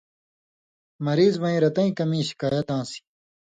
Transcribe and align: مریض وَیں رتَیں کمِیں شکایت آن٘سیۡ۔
مریض 1.05 1.33
وَیں 1.41 1.61
رتَیں 1.63 1.91
کمِیں 1.97 2.27
شکایت 2.29 2.67
آن٘سیۡ۔ 2.75 3.03